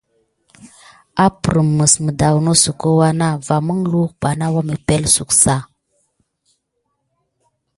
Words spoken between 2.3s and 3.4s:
nosuko wana